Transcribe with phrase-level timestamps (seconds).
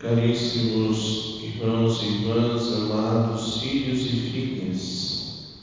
[0.00, 5.58] Caríssimos irmãos e irmãs, amados filhos e filhas,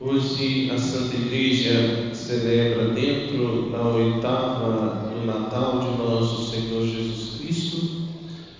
[0.00, 8.08] hoje a Santa Igreja celebra, dentro da oitava do Natal de nosso Senhor Jesus Cristo,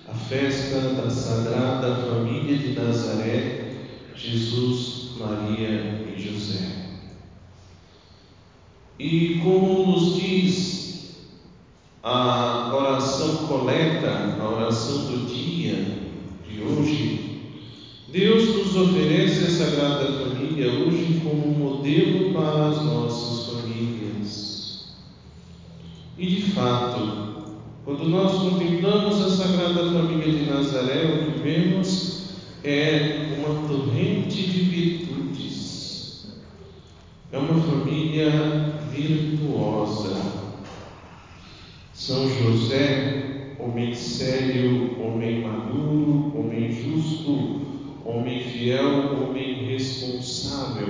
[0.07, 3.75] a festa da Sagrada Família de Nazaré,
[4.15, 6.85] Jesus, Maria e José.
[8.97, 10.66] E como nos diz
[12.03, 15.75] a oração coleta, a oração do dia
[16.47, 17.41] de hoje,
[18.09, 24.95] Deus nos oferece a Sagrada Família hoje como modelo para as nossas famílias.
[26.17, 32.27] E de fato, quando nós contemplamos a Sagrada Família de Nazaré, o que vemos
[32.63, 36.27] é uma torrente de virtudes.
[37.31, 38.31] É uma família
[38.89, 40.46] virtuosa
[42.07, 47.59] são José, homem sério, homem maduro, homem justo,
[48.05, 50.87] homem fiel, homem responsável,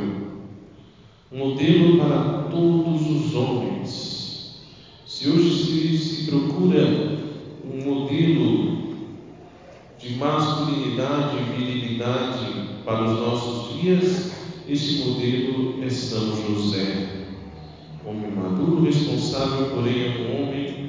[1.32, 4.59] modelo para todos os homens.
[5.08, 6.86] Se hoje se, se procura
[7.66, 8.78] um modelo
[9.98, 12.46] de masculinidade e virilidade
[12.86, 14.34] para os nossos dias,
[14.70, 17.26] esse modelo é São José.
[18.06, 20.88] Homem maduro, responsável, porém é um homem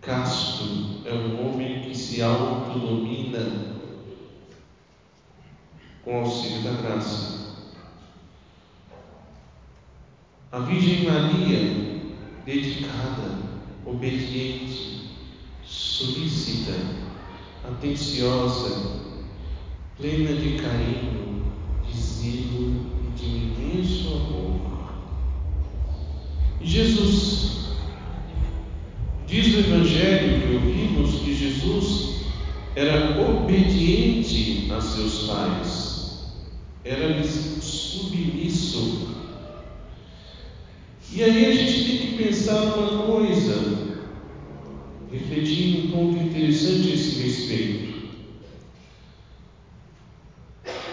[0.00, 0.64] Casto
[1.04, 3.76] é um homem que se autodomina
[6.10, 7.38] com auxílio da graça.
[10.50, 12.00] A Virgem Maria,
[12.44, 13.38] dedicada,
[13.86, 15.08] obediente,
[15.64, 16.72] solícita,
[17.64, 19.04] atenciosa,
[19.96, 21.44] plena de carinho,
[21.86, 24.60] de zelo e de imenso amor.
[26.60, 27.50] Jesus
[29.28, 32.16] Diz o Evangelho que ouvimos que Jesus
[32.74, 35.99] era obediente a seus pais,
[36.84, 39.08] era submisso.
[41.12, 43.98] E aí a gente tem que pensar uma coisa,
[45.10, 47.90] refletir um ponto interessante a esse respeito.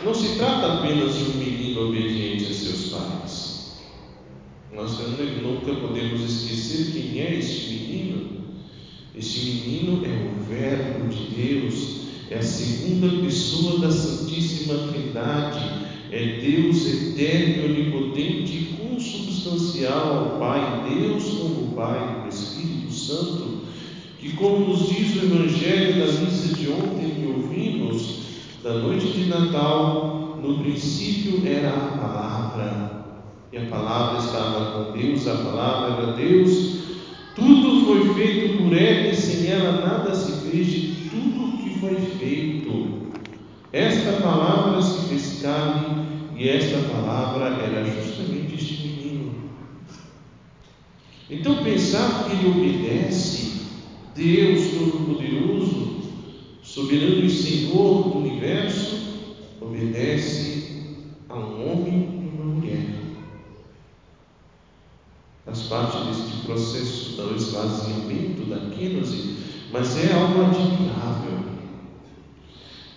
[0.03, 3.77] Não se trata apenas de um menino obediente a seus pais.
[4.73, 4.97] Nós
[5.41, 8.27] nunca podemos esquecer quem é este menino.
[9.15, 14.86] Este menino é o Verbo de Deus, é a segunda pessoa da Santíssima
[17.17, 23.61] Eterno, onipotente, consubstancial ao Pai, Deus como Pai, o Espírito Santo,
[24.19, 28.19] que, como nos diz o Evangelho da missa de ontem que ouvimos,
[28.63, 33.05] da noite de Natal, no princípio era a palavra
[33.51, 36.77] e a palavra estava com Deus, a palavra era Deus.
[37.35, 41.95] Tudo foi feito por ela e sem ela nada se fez de tudo que foi
[41.95, 43.07] feito.
[43.73, 46.06] Esta palavra se fez carne
[46.37, 49.49] e esta palavra era justamente este menino.
[51.29, 53.61] Então pensar que ele obedece
[54.15, 55.97] Deus Todo-Poderoso,
[56.61, 58.97] soberano e Senhor do universo,
[59.59, 60.93] obedece
[61.27, 62.97] a um homem e uma mulher
[65.43, 69.37] faz parte deste processo do esvaziamento da quênose,
[69.71, 71.39] mas é algo admirável.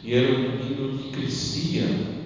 [0.02, 2.19] E era um menino que crescia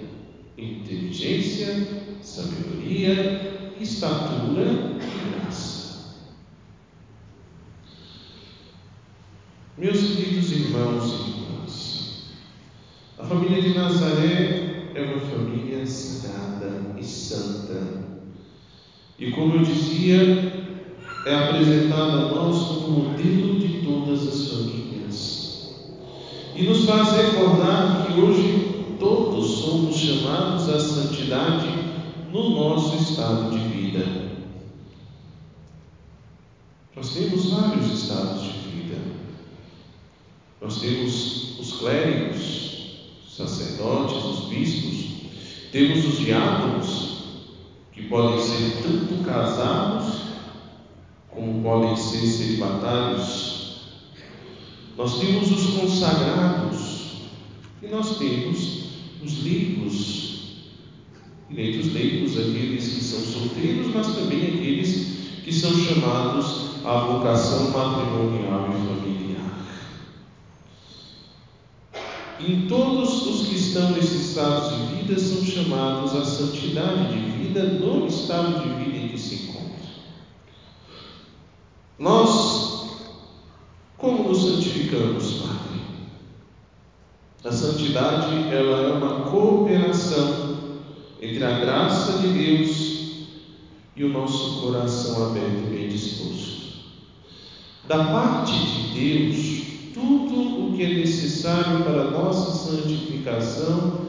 [0.57, 1.87] inteligência,
[2.21, 6.15] sabedoria, estatura e graça.
[9.77, 12.23] Meus queridos irmãos e irmãs,
[13.17, 18.05] a família de Nazaré é uma família sagrada e santa
[19.17, 20.75] e como eu dizia,
[21.25, 25.73] é apresentada a nós como modelo de todas as famílias.
[26.53, 31.67] E nos faz recordar que hoje todos somos chamados à santidade
[32.31, 34.35] no nosso estado de vida.
[36.95, 38.97] Nós temos vários estados de vida.
[40.61, 45.05] Nós temos os clérigos, os sacerdotes, os bispos,
[45.71, 47.15] temos os diáconos,
[47.91, 50.25] que podem ser tanto casados
[51.29, 53.55] como podem ser celibatários.
[54.97, 56.95] Nós temos os consagrados
[57.83, 58.85] e nós temos
[59.21, 60.25] os leigos.
[61.49, 66.97] E dentre os leigos, aqueles que são solteiros, mas também aqueles que são chamados à
[66.99, 69.65] vocação matrimonial e familiar.
[72.39, 77.63] Em todos os que estão nesses estados de vida são chamados à santidade de vida
[77.63, 79.75] no estado de vida em que se encontram.
[81.99, 82.87] Nós,
[83.97, 85.55] como nos santificamos, Pai?
[87.51, 90.55] santidade, ela é uma cooperação
[91.21, 92.84] entre a graça de Deus
[93.95, 96.65] e o nosso coração aberto e bem disposto.
[97.87, 104.01] Da parte de Deus, tudo o que é necessário para a nossa santificação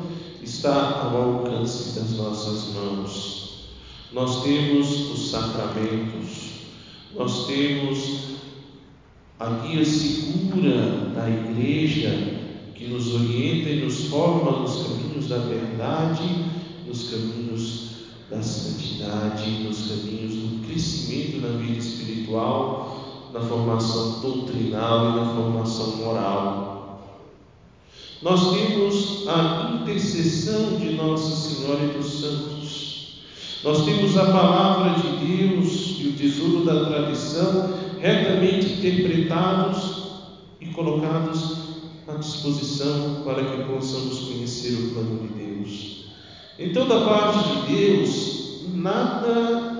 [0.42, 3.68] está ao alcance das nossas mãos.
[4.12, 6.50] Nós temos os sacramentos,
[7.14, 8.20] nós temos
[9.38, 12.40] a guia segura da igreja
[12.74, 16.22] que nos orienta e nos forma nos caminhos da verdade,
[16.86, 17.95] nos caminhos
[18.30, 25.96] da santidade, nos caminhos do crescimento na vida espiritual, na formação doutrinal e na formação
[25.98, 26.76] moral.
[28.22, 33.20] Nós temos a intercessão de Nossa Senhora e dos Santos.
[33.62, 40.06] Nós temos a palavra de Deus e o tesouro da tradição retamente interpretados
[40.60, 41.56] e colocados
[42.08, 45.95] à disposição para que possamos conhecer o plano de Deus.
[46.58, 49.76] Então, da parte de Deus, nada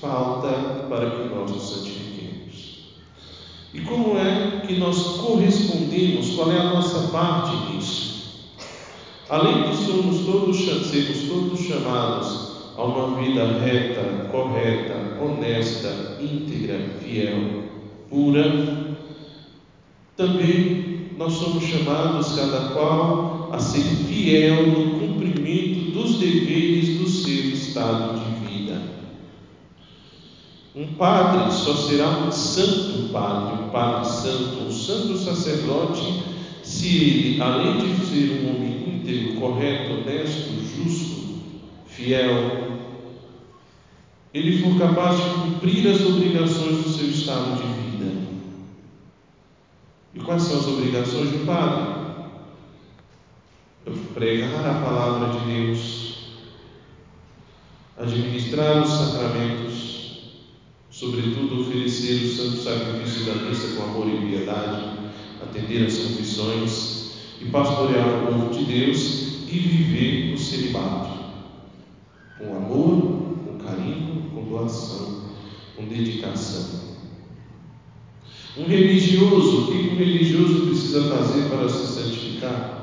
[0.00, 0.48] falta
[0.88, 2.94] para que nós nos santifiquemos.
[3.74, 6.36] E como é que nós correspondemos?
[6.36, 8.18] Qual é a nossa parte nisso?
[9.28, 17.64] Além de somos todos, sermos todos chamados a uma vida reta, correta, honesta, íntegra, fiel,
[18.08, 18.96] pura,
[20.16, 27.50] também nós somos chamados, cada qual, a ser fiel no cumprimento dos deveres do seu
[27.50, 28.80] estado de vida.
[30.74, 36.22] Um padre só será um santo padre, um padre santo, um santo sacerdote,
[36.62, 41.40] se ele, além de ser um homem íntegro, correto, honesto, justo,
[41.86, 42.78] fiel,
[44.32, 48.12] ele for capaz de cumprir as obrigações do seu estado de vida.
[50.14, 51.97] E quais são as obrigações do padre?
[54.18, 56.14] Pregar a palavra de Deus,
[57.96, 60.32] administrar os sacramentos,
[60.90, 67.44] sobretudo oferecer o santo sacrifício da missa com amor e piedade, atender às confissões e
[67.44, 71.16] pastorear o povo de Deus e viver o celibato
[72.38, 75.28] com amor, com carinho, com doação,
[75.76, 76.96] com dedicação.
[78.56, 82.77] Um religioso, o que um religioso precisa fazer para se santificar?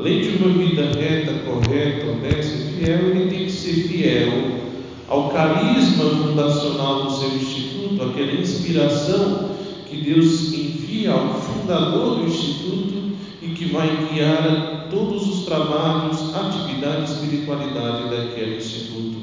[0.00, 4.32] Além de uma vida reta, correta, honesta e fiel, ele tem que ser fiel
[5.06, 9.50] ao carisma fundacional do seu instituto, aquela inspiração
[9.90, 13.12] que Deus envia ao fundador do instituto
[13.42, 19.18] e que vai guiar todos os trabalhos, atividade e espiritualidade daquele instituto.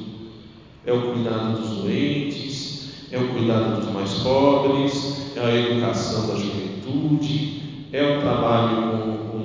[0.86, 6.36] É o cuidado dos doentes, é o cuidado dos mais pobres, é a educação da
[6.36, 8.92] juventude, é o trabalho
[9.32, 9.37] com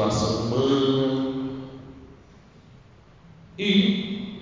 [0.00, 1.50] situação humana.
[3.58, 4.40] E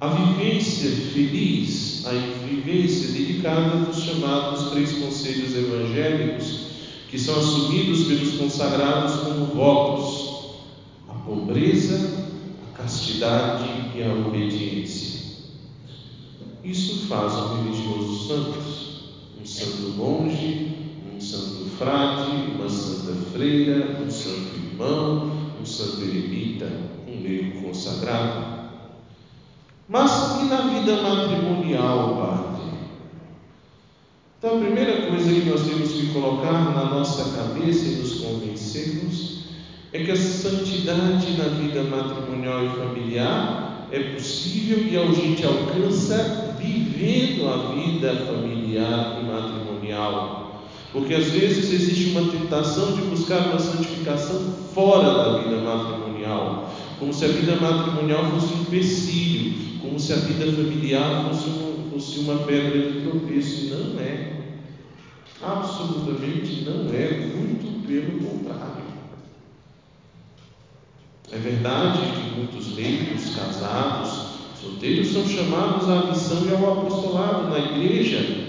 [0.00, 6.64] a vivência feliz, a vivência dedicada dos chamados três conselhos evangélicos,
[7.08, 10.56] que são assumidos pelos consagrados como votos:
[11.08, 12.28] a pobreza,
[12.68, 13.64] a castidade
[13.96, 15.14] e a obediência.
[16.62, 18.58] Isso faz um religioso santo,
[19.40, 20.72] um santo monge,
[21.14, 26.66] um santo frade, uma santa freira, um santo irmão, um santo eremita,
[27.06, 28.54] um leigo consagrado.
[29.88, 32.64] Mas e na vida matrimonial, Padre?
[34.38, 39.44] Então, a primeira coisa que nós temos que colocar na nossa cabeça e nos convencermos
[39.92, 46.56] é que a santidade na vida matrimonial e familiar é possível e a gente alcança
[46.58, 50.43] vivendo a vida familiar e matrimonial.
[50.94, 57.12] Porque às vezes existe uma tentação de buscar uma santificação fora da vida matrimonial, como
[57.12, 62.20] se a vida matrimonial fosse um empecilho, como se a vida familiar fosse uma, fosse
[62.20, 63.74] uma pedra de tropeço.
[63.74, 64.34] Não é.
[65.42, 67.26] Absolutamente não é.
[67.26, 68.84] Muito pelo contrário.
[71.32, 77.58] É verdade que muitos leigos, casados, Solteiros são chamados à missão e ao apostolado na
[77.58, 78.43] igreja,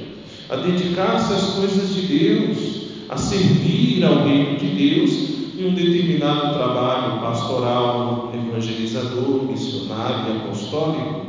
[0.49, 2.75] a dedicar-se às coisas de Deus,
[3.09, 11.25] a servir ao reino de Deus em um determinado trabalho pastoral, evangelizador, missionário e apostólico.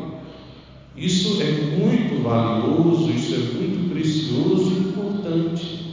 [0.97, 5.87] Isso é muito valioso, isso é muito precioso e importante.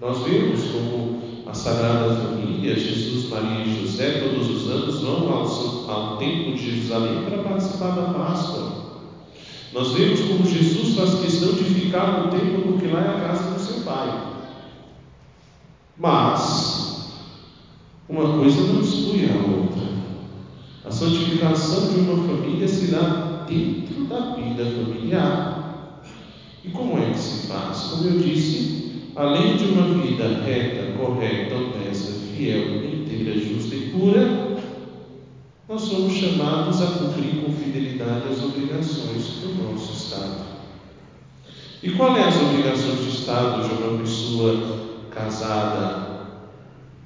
[0.00, 5.90] Nós vemos como a Sagrada Família, Jesus, Maria e José, todos os anos vão ao,
[5.90, 8.69] ao Templo de Jerusalém para participar da Páscoa.
[9.72, 13.54] Nós vemos como Jesus faz questão de ficar no templo porque lá é a casa
[13.54, 14.32] do seu pai.
[15.96, 17.12] Mas,
[18.08, 19.90] uma coisa não exclui a outra.
[20.84, 26.02] A santificação de uma família se dá dentro da vida familiar.
[26.64, 27.78] E como é que se faz?
[27.78, 34.49] Como eu disse, além de uma vida reta, correta, honesta, fiel, inteira, justa e pura,
[35.80, 40.44] nós somos chamados a cumprir com fidelidade as obrigações do nosso Estado.
[41.82, 44.78] E qual é as obrigações de Estado de uma pessoa
[45.10, 46.26] casada,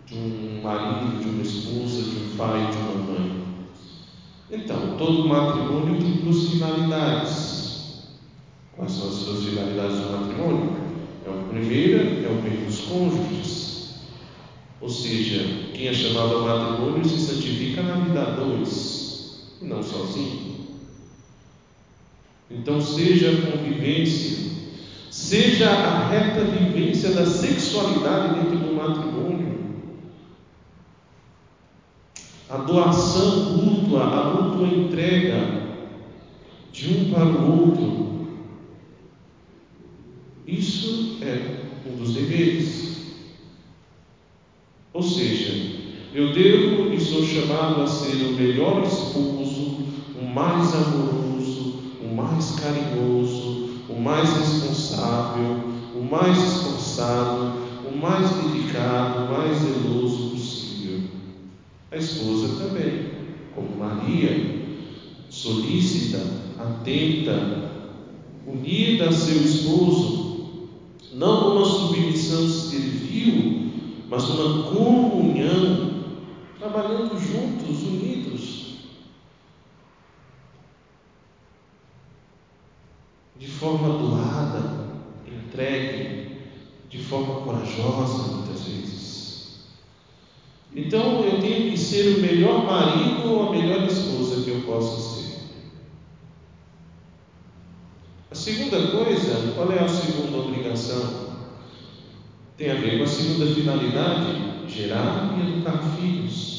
[0.06, 3.44] de um marido, de uma esposa, de um pai, de uma mãe?
[4.50, 8.08] Então, todo matrimônio tem duas finalidades.
[8.76, 10.72] Quais são as duas finalidades do matrimônio?
[11.24, 13.53] É a primeira é o bem dos cônjuges.
[14.84, 19.82] Ou seja, quem é chamado ao matrimônio se santifica na vida a dois, e não
[19.82, 20.56] sozinho.
[22.50, 24.44] Então, seja a convivência
[25.10, 29.76] seja a reta vivência da sexualidade dentro do matrimônio,
[32.50, 35.62] a doação mútua, a mútua entrega
[36.70, 38.26] de um para o outro.
[40.46, 42.83] Isso é um dos deveres.
[44.94, 45.58] Ou seja,
[46.14, 49.82] eu devo e sou chamado a ser o melhor esposo,
[50.14, 55.58] o mais amoroso, o mais carinhoso, o mais responsável,
[55.92, 57.50] o mais esforçado,
[57.82, 61.00] o mais dedicado, o mais zeloso possível.
[61.90, 63.02] A esposa também,
[63.50, 64.38] como Maria,
[65.28, 67.50] solícita, atenta,
[68.46, 70.22] unida a seu esposo,
[71.10, 73.50] não numa submissão servil,
[74.08, 76.02] mas numa comunhão,
[76.58, 78.64] trabalhando juntos, unidos.
[83.36, 84.86] de forma doada,
[85.26, 86.38] entregue,
[86.88, 89.64] de forma corajosa, muitas vezes.
[90.74, 94.98] Então eu tenho que ser o melhor marido ou a melhor esposa que eu possa
[94.98, 95.34] ser.
[98.30, 101.33] A segunda coisa, qual é a segunda obrigação?
[102.56, 106.54] Tem a ver com a segunda finalidade: gerar e educar filhos.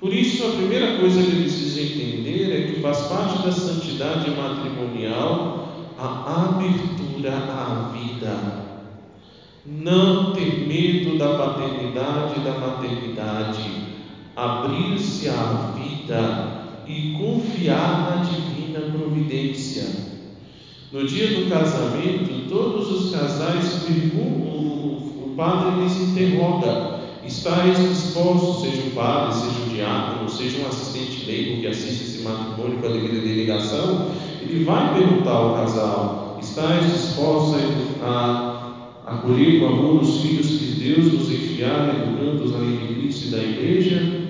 [0.00, 4.30] Por isso, a primeira coisa que eu preciso entender é que faz parte da santidade
[4.30, 8.70] matrimonial a abertura à vida.
[9.66, 13.70] Não ter medo da paternidade e da maternidade,
[14.34, 19.84] abrir-se à vida e confiar na divina providência.
[20.90, 28.88] No dia do casamento, todos os casais perguntam, o, padre lhes interroga: Estais dispostos, seja
[28.88, 32.92] o padre, seja o diácono, seja um assistente leigo que assiste esse matrimônio com a
[32.92, 34.08] devida delegação,
[34.42, 37.62] ele vai perguntar ao casal: estais dispostos
[38.02, 38.56] a,
[39.06, 43.38] acolher com amor os filhos que Deus vos enviar, educando-os na de Cristo e da
[43.38, 44.20] igreja?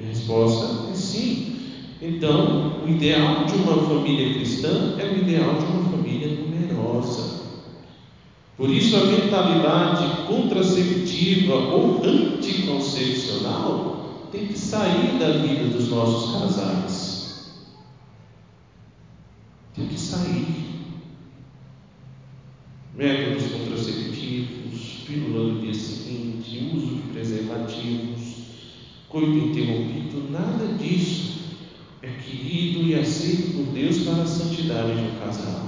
[0.00, 1.56] a resposta é sim.
[2.00, 7.27] Então, o ideal de uma família cristã é o ideal de uma família numerosa.
[8.58, 17.52] Por isso, a mentalidade contraceptiva ou anticoncepcional tem que sair da vida dos nossos casais.
[19.76, 20.66] Tem que sair.
[22.96, 28.18] Métodos contraceptivos, pílula do dia seguinte, uso de preservativos,
[29.08, 31.38] coito interrompido, nada disso
[32.02, 35.67] é querido e aceito por Deus para a santidade de um casal.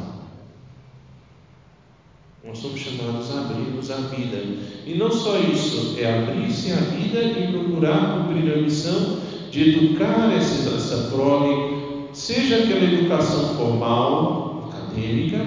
[2.42, 4.42] Nós somos chamados a abrir-nos à vida.
[4.87, 9.18] E não só isso, é abrir-se à vida e procurar cumprir a missão
[9.50, 15.38] de educar essa, essa prole, seja aquela educação formal, acadêmica,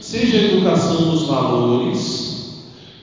[0.00, 2.30] seja a educação dos valores,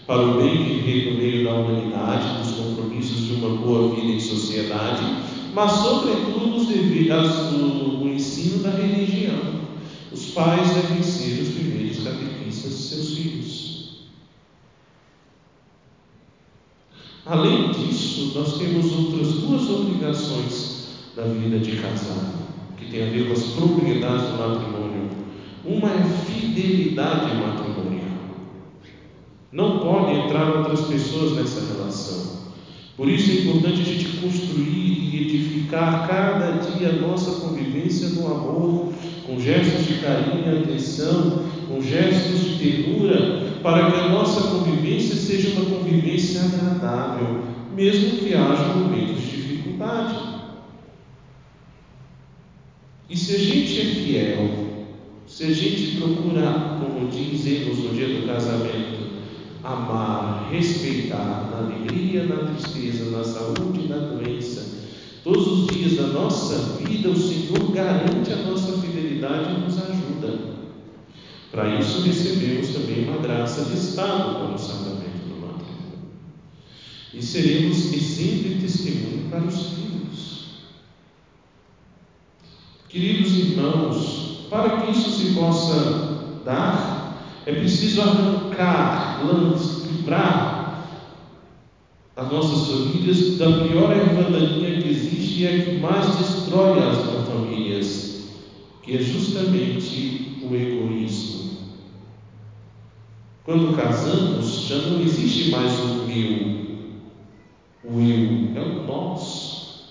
[0.06, 4.20] para o bem viver no meio da humanidade, dos compromissos de uma boa vida em
[4.20, 5.04] sociedade,
[5.54, 6.68] mas, sobretudo, os
[7.10, 9.67] as, o, o ensino da religião.
[10.12, 13.78] Os pais devem ser os primeiros catequistas de seus filhos.
[17.26, 22.38] Além disso, nós temos outras duas obrigações da vida de casado,
[22.78, 25.10] que tem a ver com as propriedades do matrimônio.
[25.66, 28.08] Uma é fidelidade matrimonial.
[29.52, 32.38] Não podem entrar outras pessoas nessa relação.
[32.96, 38.26] Por isso é importante a gente construir e edificar cada dia a nossa convivência no
[38.26, 38.94] amor,
[39.28, 45.16] com gestos de carinho e atenção, com gestos de ternura, para que a nossa convivência
[45.16, 47.44] seja uma convivência agradável,
[47.76, 50.18] mesmo que haja momentos de dificuldade.
[53.10, 54.68] E se a gente é fiel,
[55.28, 59.08] Se a gente procura, como dizemos no dia do casamento,
[59.62, 64.86] amar, respeitar na alegria, na tristeza, na saúde e na doença,
[65.26, 68.77] todos os dias da nossa vida, o Senhor garante a nossa
[69.18, 70.58] fidelidade e nos ajuda.
[71.52, 76.10] Para isso recebemos também uma graça de Estado para o sacramento do matrimônio.
[77.14, 80.48] E seremos exemplo e testemunho para os filhos.
[82.90, 89.22] Queridos irmãos, para que isso se possa dar, é preciso arrancar,
[89.92, 90.58] livrar
[92.16, 96.98] as nossas famílias da pior erva daninha que existe e é que mais destrói as
[97.28, 98.17] famílias,
[98.88, 101.58] que é justamente o egoísmo.
[103.44, 106.88] Quando casamos, já não existe mais o meu,
[107.84, 109.90] o eu, é o nós.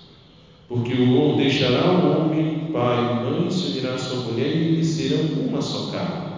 [0.67, 4.69] Porque o homem deixará o homem, pai e mãe, se unirá a sua mulher e
[4.69, 6.37] eles serão uma só carne.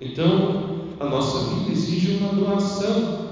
[0.00, 3.22] Então, a nossa vida exige uma doação.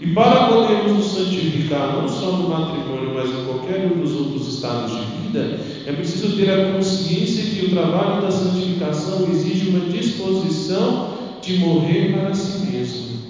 [0.00, 4.54] E para podermos nos santificar, não só no matrimônio, mas em qualquer um dos outros
[4.54, 9.90] estados de vida, é preciso ter a consciência que o trabalho da santificação exige uma
[9.90, 13.20] disposição de morrer para si mesmo.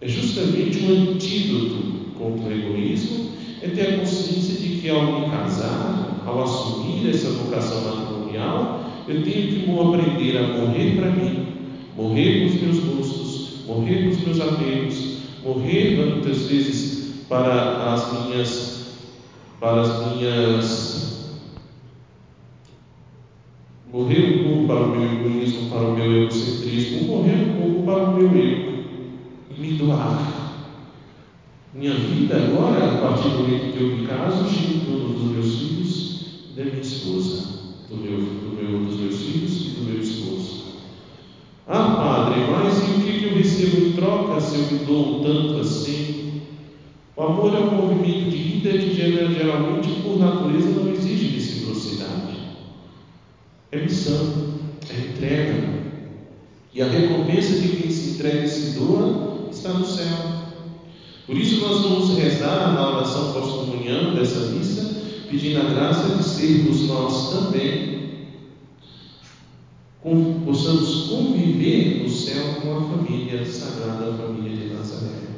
[0.00, 1.76] É justamente um antídoto
[2.18, 3.30] contra o egoísmo,
[3.62, 9.22] é ter a consciência de que ao me casar, ao assumir essa vocação matrimonial, eu
[9.22, 11.46] tenho que aprender a morrer para mim,
[11.96, 18.12] morrer para os meus gostos, morrer para os meus apegos, morrer muitas vezes para as
[18.12, 18.75] minhas,
[19.60, 21.46] para as minhas,
[23.86, 28.04] morrer um pouco para o meu egoísmo, para o meu egocentrismo, morrer um pouco para
[28.04, 28.76] o meu eu
[29.50, 30.36] e me doar.
[31.72, 35.30] Minha vida agora, a partir do momento que eu me caso, gira em torno dos
[35.30, 37.56] meus filhos e da minha esposa
[37.88, 40.66] do meu, do meu, dos meus filhos e do meu esposo.
[41.66, 45.58] Ah, padre, mas e o que eu recebo em troca se eu me dou tanto
[45.58, 46.42] assim?
[47.16, 52.36] O amor é um movimento de vida geralmente, por natureza, não exige reciprocidade.
[53.72, 54.54] É missão,
[54.88, 55.76] é entrega.
[56.74, 60.36] E a recompensa de quem se entrega e se doa está no céu.
[61.26, 64.96] Por isso, nós vamos rezar na oração pós-comunhão dessa missa
[65.30, 67.96] pedindo a graça de sermos nós também,
[70.44, 75.35] possamos conviver no céu com a família sagrada, família de Nazaré.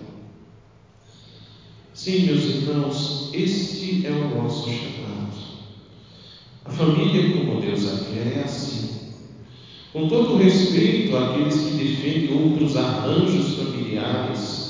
[1.99, 5.37] Sim, meus irmãos, este é o nosso chamado.
[6.65, 8.87] A família, como Deus a quer, é assim.
[9.93, 14.67] Com todo respeito àqueles que defendem outros arranjos familiares,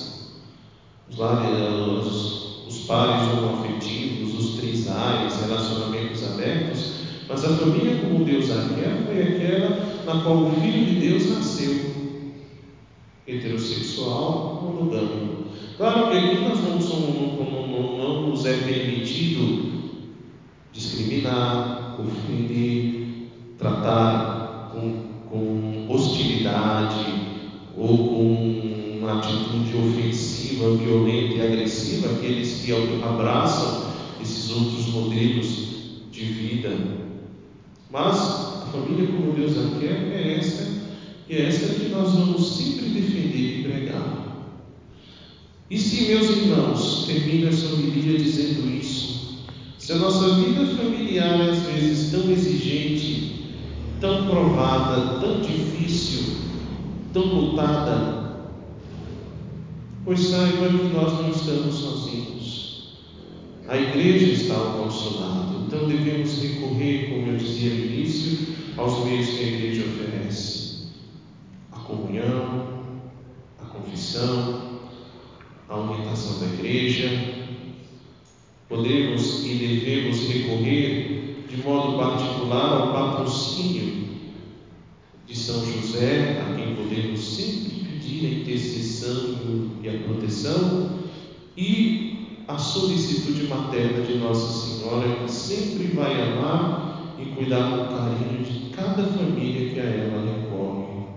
[1.07, 6.87] os lares, os pares homoafetivos, os trisais, relacionamentos abertos,
[7.27, 9.73] mas a família como Deus a quer foi aquela
[10.05, 11.81] na qual o Filho de Deus nasceu,
[13.27, 15.38] heterossexual, monogâmico.
[15.79, 19.95] Claro que aqui nós não, somos, não, não, não nos é permitido
[20.73, 27.07] discriminar, ofender, tratar com, com hostilidade
[27.77, 32.73] ou com uma atitude ofensiva, violenta e agressiva aqueles que
[33.05, 33.85] abraçam
[34.21, 36.77] esses outros modelos de vida.
[37.89, 40.69] Mas a família como Deus a quer é essa,
[41.29, 44.28] e é essa que nós vamos sempre defender e pregar.
[45.71, 49.39] E se, meus irmãos, termino essa homilia dizendo isso,
[49.79, 53.55] se a nossa vida familiar é às vezes tão exigente,
[54.01, 56.37] tão provada, tão difícil,
[57.13, 58.19] tão lutada,
[60.09, 62.95] Pois saiba que nós não estamos sozinhos.
[63.69, 65.67] A igreja está ao nosso lado.
[65.67, 70.87] Então devemos recorrer, como eu dizia no início, aos meios que a igreja oferece:
[71.71, 72.69] a comunhão,
[73.61, 74.68] a confissão,
[75.69, 77.09] a orientação da igreja.
[78.69, 84.09] Podemos e devemos recorrer de modo particular ao patrocínio
[85.27, 90.99] de São José, a quem podemos sempre pedir a intercessão e a proteção,
[91.57, 98.43] e a solicitude materna de Nossa Senhora, que sempre vai amar e cuidar com carinho
[98.43, 101.09] de cada família que a ela recorre.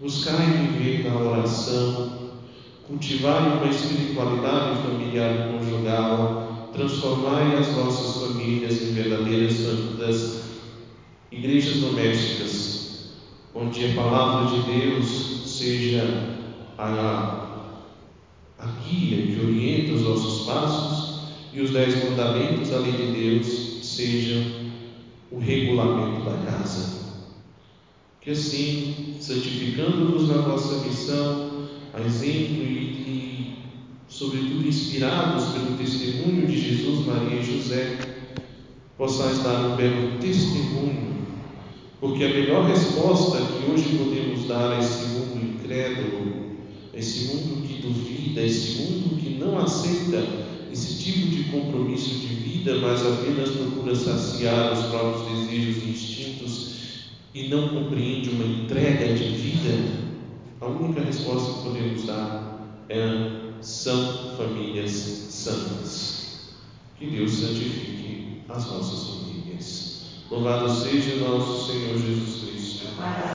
[0.00, 2.19] Buscai viver na oração,
[2.90, 10.40] cultivai uma espiritualidade familiar e conjugal, transformai as vossas famílias em verdadeiras santas
[11.30, 13.12] igrejas domésticas,
[13.54, 16.02] onde a palavra de Deus seja
[16.76, 17.76] a,
[18.58, 23.86] a guia que orienta os nossos passos e os dez mandamentos da lei de Deus
[23.86, 24.42] sejam
[25.30, 26.98] o regulamento da casa.
[28.20, 31.49] Que assim, santificando-vos na vossa missão,
[31.92, 33.54] a exemplo e, e,
[34.08, 37.98] sobretudo, inspirados pelo testemunho de Jesus, Maria e José,
[38.96, 41.26] possais dar um belo testemunho,
[42.00, 46.50] porque a melhor resposta que hoje podemos dar a esse mundo incrédulo,
[46.94, 50.22] esse mundo que duvida, esse mundo que não aceita
[50.72, 56.70] esse tipo de compromisso de vida, mas apenas procura saciar os próprios desejos e instintos
[57.34, 59.99] e não compreende uma entrega de vida,
[60.60, 66.50] a única resposta que podemos dar é são famílias santas.
[66.98, 70.00] Que Deus santifique as nossas famílias.
[70.30, 72.86] Louvado seja nosso Senhor Jesus Cristo.